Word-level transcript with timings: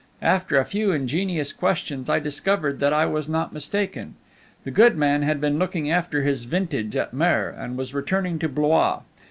After 0.23 0.57
a 0.57 0.65
few 0.65 0.91
ingenious 0.91 1.53
questions, 1.53 2.09
I 2.09 2.17
discovered 2.17 2.79
that 2.79 2.91
I 2.91 3.05
was 3.05 3.29
not 3.29 3.53
mistaken. 3.53 4.15
The 4.63 4.71
good 4.71 4.97
man 4.97 5.21
had 5.21 5.39
been 5.39 5.59
looking 5.59 5.91
after 5.91 6.23
his 6.23 6.45
vintage 6.45 6.95
at 6.95 7.13
Mer, 7.13 7.49
and 7.49 7.77
was 7.77 7.93
returning 7.93 8.39
to 8.39 8.49
Blois. 8.49 9.01